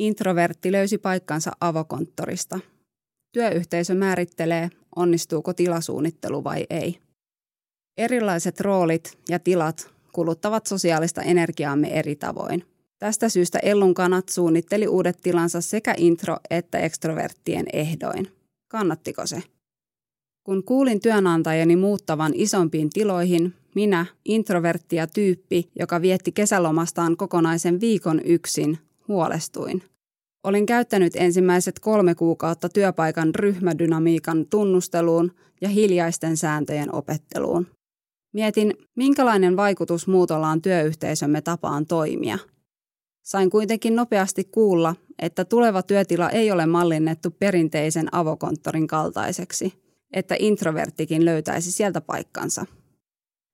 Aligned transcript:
Introvertti 0.00 0.72
löysi 0.72 0.98
paikkansa 0.98 1.50
avokonttorista. 1.60 2.60
Työyhteisö 3.32 3.94
määrittelee, 3.94 4.70
onnistuuko 4.96 5.52
tilasuunnittelu 5.52 6.44
vai 6.44 6.66
ei. 6.70 6.98
Erilaiset 7.98 8.60
roolit 8.60 9.18
ja 9.28 9.38
tilat 9.38 9.90
kuluttavat 10.12 10.66
sosiaalista 10.66 11.22
energiaamme 11.22 11.88
eri 11.88 12.16
tavoin. 12.16 12.64
Tästä 12.98 13.28
syystä 13.28 13.58
Ellun 13.58 13.94
kanat 13.94 14.28
suunnitteli 14.28 14.88
uudet 14.88 15.18
tilansa 15.22 15.60
sekä 15.60 15.94
intro- 15.94 16.40
että 16.50 16.78
ekstroverttien 16.78 17.66
ehdoin. 17.72 18.28
Kannattiko 18.68 19.26
se? 19.26 19.42
Kun 20.44 20.64
kuulin 20.64 21.00
työnantajani 21.00 21.76
muuttavan 21.76 22.32
isompiin 22.34 22.90
tiloihin, 22.90 23.54
minä, 23.74 24.06
introvertti 24.24 24.96
ja 24.96 25.06
tyyppi, 25.06 25.70
joka 25.78 26.02
vietti 26.02 26.32
kesälomastaan 26.32 27.16
kokonaisen 27.16 27.80
viikon 27.80 28.20
yksin, 28.24 28.78
huolestuin. 29.10 29.82
Olin 30.44 30.66
käyttänyt 30.66 31.12
ensimmäiset 31.16 31.78
kolme 31.78 32.14
kuukautta 32.14 32.68
työpaikan 32.68 33.34
ryhmädynamiikan 33.34 34.46
tunnusteluun 34.46 35.32
ja 35.60 35.68
hiljaisten 35.68 36.36
sääntöjen 36.36 36.94
opetteluun. 36.94 37.66
Mietin, 38.34 38.74
minkälainen 38.96 39.56
vaikutus 39.56 40.06
muutolla 40.06 40.48
on 40.48 40.62
työyhteisömme 40.62 41.40
tapaan 41.40 41.86
toimia. 41.86 42.38
Sain 43.22 43.50
kuitenkin 43.50 43.96
nopeasti 43.96 44.44
kuulla, 44.44 44.94
että 45.18 45.44
tuleva 45.44 45.82
työtila 45.82 46.30
ei 46.30 46.50
ole 46.50 46.66
mallinnettu 46.66 47.30
perinteisen 47.30 48.14
avokonttorin 48.14 48.86
kaltaiseksi, 48.86 49.72
että 50.12 50.36
introverttikin 50.38 51.24
löytäisi 51.24 51.72
sieltä 51.72 52.00
paikkansa. 52.00 52.66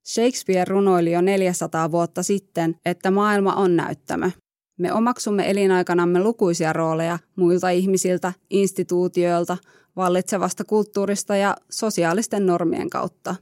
Shakespeare 0.06 0.64
runoili 0.64 1.12
jo 1.12 1.20
400 1.20 1.90
vuotta 1.90 2.22
sitten, 2.22 2.76
että 2.84 3.10
maailma 3.10 3.54
on 3.54 3.76
näyttämö. 3.76 4.30
Me 4.78 4.92
omaksumme 4.92 5.50
elinaikanamme 5.50 6.20
lukuisia 6.20 6.72
rooleja 6.72 7.18
muilta 7.36 7.70
ihmisiltä, 7.70 8.32
instituutioilta, 8.50 9.56
vallitsevasta 9.96 10.64
kulttuurista 10.64 11.36
ja 11.36 11.56
sosiaalisten 11.70 12.46
normien 12.46 12.90
kautta. 12.90 13.34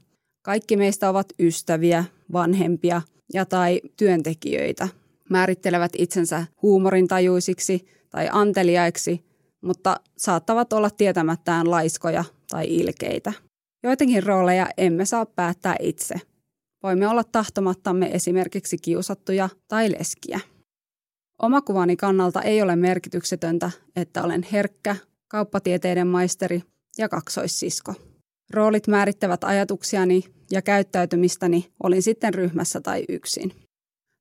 Kaikki 0.43 0.77
meistä 0.77 1.11
ovat 1.11 1.27
ystäviä, 1.39 2.05
vanhempia 2.33 3.03
ja 3.35 3.45
tai 3.45 3.81
työntekijöitä. 3.97 4.89
Määrittelevät 5.31 5.93
itsensä 5.99 6.47
huumorintajuisiksi 6.63 7.87
tai 8.11 8.29
anteliaiksi, 8.33 9.25
mutta 9.63 9.97
saattavat 10.19 10.73
olla 10.73 10.91
tietämättään 10.91 11.71
laiskoja 11.71 12.25
tai 12.51 12.67
ilkeitä. 12.69 13.33
Joitakin 13.83 14.23
rooleja 14.23 14.67
emme 14.77 15.05
saa 15.05 15.27
päättää 15.27 15.77
itse. 15.81 16.15
Voimme 16.83 17.09
olla 17.09 17.25
tahtomattamme 17.25 18.11
esimerkiksi 18.13 18.79
kiusattuja 18.79 19.49
tai 19.69 19.93
leskiä. 19.99 20.41
Omakuvani 21.43 21.97
kannalta 21.97 22.43
ei 22.43 22.63
ole 22.63 22.77
merkityksetöntä, 22.77 23.71
että 23.97 24.23
olen 24.23 24.47
herkkä, 24.53 24.97
kauppatieteiden 25.29 26.07
maisteri 26.07 26.63
ja 26.99 27.09
kaksoissisko. 27.09 27.95
Roolit 28.51 28.87
määrittävät 28.87 29.45
ajatuksiani 29.45 30.25
ja 30.51 30.63
käyttäytymistäni, 30.63 31.73
olin 31.83 32.03
sitten 32.03 32.35
ryhmässä 32.35 32.81
tai 32.81 33.05
yksin. 33.09 33.53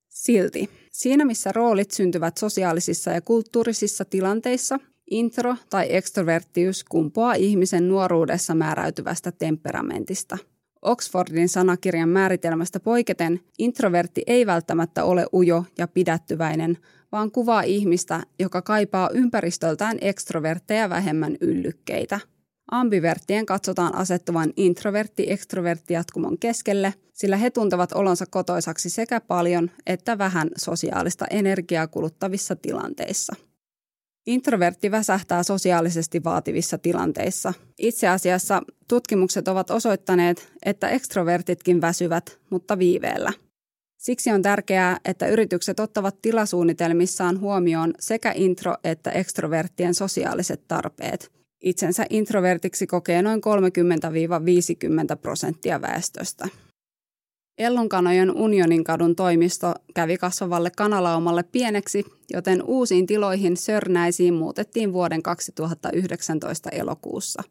Silti, 0.08 0.70
siinä 0.92 1.24
missä 1.24 1.52
roolit 1.52 1.90
syntyvät 1.90 2.36
sosiaalisissa 2.36 3.10
ja 3.10 3.20
kulttuurisissa 3.20 4.04
tilanteissa, 4.04 4.78
intro- 5.10 5.56
tai 5.70 5.86
ekstroverttius 5.90 6.84
kumpuaa 6.84 7.34
ihmisen 7.34 7.88
nuoruudessa 7.88 8.54
määräytyvästä 8.54 9.32
temperamentista. 9.32 10.38
Oxfordin 10.84 11.48
sanakirjan 11.48 12.08
määritelmästä 12.08 12.80
poiketen 12.80 13.40
introvertti 13.58 14.22
ei 14.26 14.46
välttämättä 14.46 15.04
ole 15.04 15.26
ujo 15.34 15.64
ja 15.78 15.88
pidättyväinen, 15.88 16.78
vaan 17.12 17.30
kuvaa 17.30 17.62
ihmistä, 17.62 18.20
joka 18.38 18.62
kaipaa 18.62 19.10
ympäristöltään 19.14 19.98
ekstrovertteja 20.00 20.90
vähemmän 20.90 21.36
yllykkeitä. 21.40 22.20
Ambiverttien 22.70 23.46
katsotaan 23.46 23.94
asettuvan 23.94 24.52
introvertti-ekstrovertti-jatkumon 24.56 26.38
keskelle, 26.40 26.94
sillä 27.12 27.36
he 27.36 27.50
tuntevat 27.50 27.92
olonsa 27.92 28.26
kotoisaksi 28.26 28.90
sekä 28.90 29.20
paljon 29.20 29.70
että 29.86 30.18
vähän 30.18 30.48
sosiaalista 30.56 31.26
energiaa 31.30 31.86
kuluttavissa 31.86 32.56
tilanteissa. 32.56 33.36
Introvertti 34.26 34.90
väsähtää 34.90 35.42
sosiaalisesti 35.42 36.24
vaativissa 36.24 36.78
tilanteissa. 36.78 37.54
Itse 37.78 38.08
asiassa 38.08 38.62
tutkimukset 38.88 39.48
ovat 39.48 39.70
osoittaneet, 39.70 40.52
että 40.64 40.88
ekstrovertitkin 40.88 41.80
väsyvät, 41.80 42.38
mutta 42.50 42.78
viiveellä– 42.78 43.32
Siksi 44.04 44.30
on 44.30 44.42
tärkeää, 44.42 45.00
että 45.04 45.26
yritykset 45.26 45.80
ottavat 45.80 46.22
tilasuunnitelmissaan 46.22 47.40
huomioon 47.40 47.94
sekä 47.98 48.32
intro- 48.32 48.78
että 48.84 49.10
ekstroverttien 49.10 49.94
sosiaaliset 49.94 50.68
tarpeet. 50.68 51.32
Itsensä 51.62 52.06
introvertiksi 52.10 52.86
kokee 52.86 53.22
noin 53.22 53.40
30-50 55.14 55.16
prosenttia 55.22 55.80
väestöstä. 55.80 56.48
Ellunkanojen 57.58 58.36
Unioninkadun 58.36 59.16
toimisto 59.16 59.74
kävi 59.94 60.18
kasvavalle 60.18 60.70
kanalaumalle 60.76 61.42
pieneksi, 61.42 62.04
joten 62.30 62.62
uusiin 62.62 63.06
tiloihin 63.06 63.56
Sörnäisiin 63.56 64.34
muutettiin 64.34 64.92
vuoden 64.92 65.22
2019 65.22 66.70
elokuussa. 66.70 67.42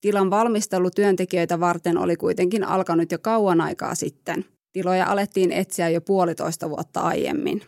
Tilan 0.00 0.30
valmistelu 0.30 0.90
työntekijöitä 0.90 1.60
varten 1.60 1.98
oli 1.98 2.16
kuitenkin 2.16 2.64
alkanut 2.64 3.12
jo 3.12 3.18
kauan 3.18 3.60
aikaa 3.60 3.94
sitten– 3.94 4.44
Tiloja 4.72 5.06
alettiin 5.06 5.52
etsiä 5.52 5.88
jo 5.88 6.00
puolitoista 6.00 6.70
vuotta 6.70 7.00
aiemmin. 7.00 7.62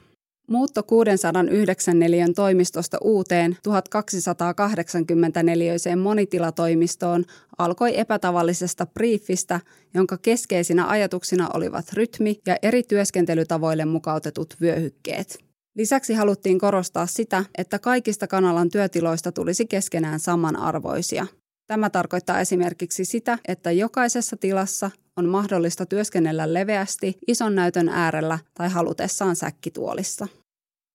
Muutto 0.52 0.82
609 0.82 1.98
neliön 1.98 2.34
toimistosta 2.34 2.98
uuteen 3.00 3.56
1284 3.62 5.96
monitilatoimistoon 5.96 7.24
alkoi 7.58 8.00
epätavallisesta 8.00 8.86
briefistä, 8.86 9.60
jonka 9.94 10.18
keskeisinä 10.18 10.88
ajatuksina 10.88 11.48
olivat 11.54 11.92
rytmi 11.92 12.40
ja 12.46 12.56
eri 12.62 12.82
työskentelytavoille 12.82 13.84
mukautetut 13.84 14.56
vyöhykkeet. 14.60 15.38
Lisäksi 15.74 16.14
haluttiin 16.14 16.58
korostaa 16.58 17.06
sitä, 17.06 17.44
että 17.58 17.78
kaikista 17.78 18.26
kanalan 18.26 18.70
työtiloista 18.70 19.32
tulisi 19.32 19.66
keskenään 19.66 20.20
samanarvoisia. 20.20 21.26
Tämä 21.66 21.90
tarkoittaa 21.90 22.40
esimerkiksi 22.40 23.04
sitä, 23.04 23.38
että 23.48 23.70
jokaisessa 23.70 24.36
tilassa 24.36 24.90
on 25.16 25.28
mahdollista 25.28 25.86
työskennellä 25.86 26.54
leveästi 26.54 27.18
ison 27.28 27.54
näytön 27.54 27.88
äärellä 27.88 28.38
tai 28.54 28.68
halutessaan 28.68 29.36
säkkituolissa. 29.36 30.28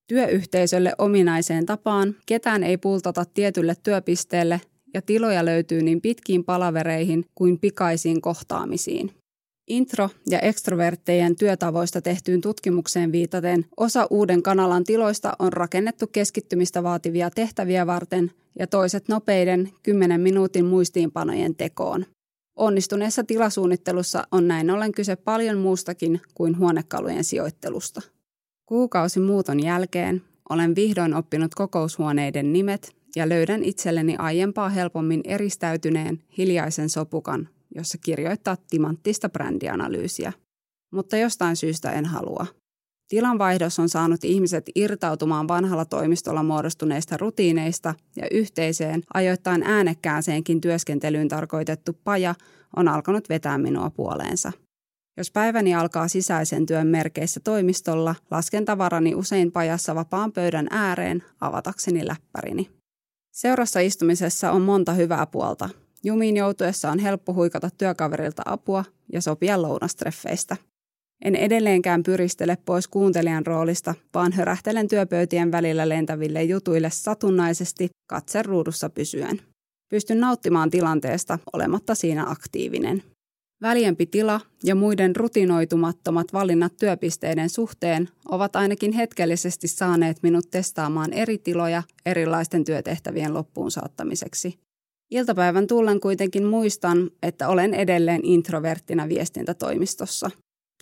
Työyhteisölle 0.08 0.94
ominaiseen 0.98 1.66
tapaan 1.66 2.16
ketään 2.26 2.64
ei 2.64 2.78
pultata 2.78 3.26
tietylle 3.26 3.76
työpisteelle 3.84 4.62
ja 4.94 5.02
tiloja 5.02 5.46
löytyy 5.46 5.82
niin 5.82 6.02
pitkiin 6.02 6.44
palavereihin 6.44 7.26
kuin 7.36 7.60
pikaisiin 7.60 8.22
kohtaamisiin. 8.22 9.12
Intro- 9.68 10.10
ja 10.30 10.40
ekstroverttejen 10.40 11.36
työtavoista 11.36 12.02
tehtyyn 12.02 12.42
tutkimukseen 12.42 13.12
viitaten 13.12 13.66
osa 13.78 14.08
uuden 14.10 14.44
kanalan 14.44 14.84
tiloista 14.84 15.34
on 15.40 15.54
rakennettu 15.54 16.08
keskittymistä 16.08 16.84
vaativia 16.84 17.30
tehtäviä 17.30 17.88
varten 17.88 18.32
ja 18.60 18.68
toiset 18.68 19.08
nopeiden 19.08 19.70
10 19.84 20.22
minuutin 20.22 20.66
muistiinpanojen 20.66 21.56
tekoon. 21.56 22.06
Onnistuneessa 22.56 23.24
tilasuunnittelussa 23.24 24.24
on 24.32 24.48
näin 24.48 24.72
ollen 24.72 24.92
kyse 24.92 25.16
paljon 25.16 25.58
muustakin 25.58 26.22
kuin 26.34 26.58
huonekalujen 26.58 27.24
sijoittelusta. 27.24 28.02
Kuukausi 28.68 29.20
muuton 29.20 29.64
jälkeen 29.64 30.22
olen 30.50 30.76
vihdoin 30.76 31.14
oppinut 31.14 31.56
kokoushuoneiden 31.56 32.54
nimet 32.54 32.96
ja 33.16 33.30
löydän 33.30 33.64
itselleni 33.64 34.16
aiempaa 34.18 34.70
helpommin 34.70 35.22
eristäytyneen 35.24 36.24
hiljaisen 36.38 36.90
sopukan, 36.90 37.50
jossa 37.76 37.98
kirjoittaa 37.98 38.58
timanttista 38.70 39.30
brändianalyysiä. 39.30 40.34
Mutta 40.94 41.18
jostain 41.18 41.56
syystä 41.56 41.92
en 41.92 42.06
halua. 42.06 42.46
Tilanvaihdos 43.08 43.80
on 43.80 43.90
saanut 43.90 44.24
ihmiset 44.24 44.70
irtautumaan 44.76 45.48
vanhalla 45.48 45.86
toimistolla 45.86 46.44
muodostuneista 46.44 47.18
rutiineista 47.18 47.94
ja 48.16 48.28
yhteiseen, 48.32 49.04
ajoittain 49.14 49.64
äänekkääseenkin 49.64 50.62
työskentelyyn 50.62 51.28
tarkoitettu 51.28 51.94
paja 52.04 52.36
on 52.76 52.88
alkanut 52.88 53.30
vetää 53.30 53.58
minua 53.58 53.90
puoleensa. 53.90 54.52
Jos 55.18 55.32
päiväni 55.32 55.76
alkaa 55.76 56.08
sisäisen 56.08 56.66
työn 56.66 56.88
merkeissä 56.88 57.40
toimistolla, 57.40 58.16
lasken 58.32 58.66
tavarani 58.66 59.16
usein 59.16 59.52
pajassa 59.52 59.96
vapaan 59.96 60.32
pöydän 60.32 60.68
ääreen 60.70 61.24
avatakseni 61.42 62.08
läppärini. 62.08 62.70
Seurassa 63.32 63.80
istumisessa 63.80 64.52
on 64.52 64.62
monta 64.62 64.94
hyvää 64.94 65.26
puolta. 65.26 65.70
Jumiin 66.04 66.38
joutuessa 66.38 66.92
on 66.92 67.00
helppo 67.00 67.34
huikata 67.34 67.70
työkaverilta 67.78 68.42
apua 68.46 68.86
ja 69.14 69.22
sopia 69.22 69.62
lounastreffeistä. 69.62 70.58
En 71.26 71.36
edelleenkään 71.36 72.04
pyristele 72.04 72.58
pois 72.66 72.88
kuuntelijan 72.88 73.46
roolista, 73.46 73.94
vaan 74.14 74.32
hörähtelen 74.32 74.88
työpöytien 74.88 75.52
välillä 75.52 75.90
lentäville 75.90 76.44
jutuille 76.44 76.90
satunnaisesti 76.90 77.90
katse 78.10 78.44
ruudussa 78.44 78.90
pysyen. 78.90 79.42
Pystyn 79.90 80.20
nauttimaan 80.20 80.70
tilanteesta 80.70 81.40
olematta 81.54 81.96
siinä 81.96 82.30
aktiivinen. 82.30 83.04
Väljempi 83.62 84.06
tila 84.06 84.42
ja 84.64 84.76
muiden 84.76 85.16
rutinoitumattomat 85.16 86.34
valinnat 86.34 86.74
työpisteiden 86.80 87.50
suhteen 87.50 88.10
ovat 88.30 88.56
ainakin 88.56 88.92
hetkellisesti 88.92 89.68
saaneet 89.68 90.18
minut 90.24 90.52
testaamaan 90.52 91.14
eri 91.14 91.38
tiloja 91.38 91.84
erilaisten 92.06 92.64
työtehtävien 92.64 93.34
loppuun 93.34 93.72
saattamiseksi. 93.72 94.60
Iltapäivän 95.12 95.68
tullen 95.68 96.00
kuitenkin 96.00 96.44
muistan, 96.46 97.12
että 97.24 97.48
olen 97.48 97.74
edelleen 97.74 98.22
introverttina 98.24 99.10
viestintätoimistossa. 99.10 100.32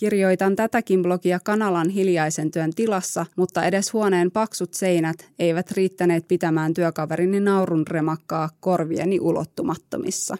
Kirjoitan 0.00 0.56
tätäkin 0.56 1.02
blogia 1.02 1.40
kanalan 1.44 1.88
hiljaisen 1.88 2.50
työn 2.50 2.70
tilassa, 2.74 3.26
mutta 3.36 3.64
edes 3.64 3.92
huoneen 3.92 4.30
paksut 4.30 4.74
seinät 4.74 5.30
eivät 5.38 5.70
riittäneet 5.70 6.28
pitämään 6.28 6.74
työkaverini 6.74 7.40
naurun 7.40 7.86
remakkaa 7.86 8.50
korvieni 8.60 9.20
ulottumattomissa. 9.20 10.36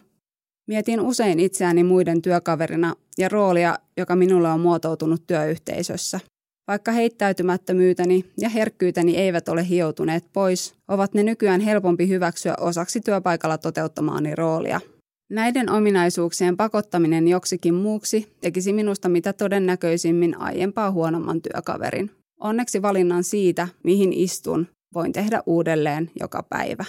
Mietin 0.67 1.01
usein 1.01 1.39
itseäni 1.39 1.83
muiden 1.83 2.21
työkaverina 2.21 2.95
ja 3.17 3.29
roolia, 3.29 3.79
joka 3.97 4.15
minulle 4.15 4.49
on 4.49 4.59
muotoutunut 4.59 5.27
työyhteisössä. 5.27 6.19
Vaikka 6.67 6.91
heittäytymättömyyteni 6.91 8.25
ja 8.37 8.49
herkkyyteni 8.49 9.17
eivät 9.17 9.49
ole 9.49 9.67
hioutuneet 9.69 10.23
pois, 10.33 10.75
ovat 10.87 11.13
ne 11.13 11.23
nykyään 11.23 11.61
helpompi 11.61 12.07
hyväksyä 12.07 12.55
osaksi 12.59 12.99
työpaikalla 13.01 13.57
toteuttamaani 13.57 14.35
roolia. 14.35 14.81
Näiden 15.29 15.71
ominaisuuksien 15.71 16.57
pakottaminen 16.57 17.27
joksikin 17.27 17.73
muuksi 17.73 18.35
tekisi 18.41 18.73
minusta 18.73 19.09
mitä 19.09 19.33
todennäköisimmin 19.33 20.41
aiempaa 20.41 20.91
huonomman 20.91 21.41
työkaverin. 21.41 22.11
Onneksi 22.39 22.81
valinnan 22.81 23.23
siitä, 23.23 23.67
mihin 23.83 24.13
istun, 24.13 24.67
voin 24.93 25.11
tehdä 25.11 25.43
uudelleen 25.45 26.11
joka 26.19 26.43
päivä. 26.43 26.85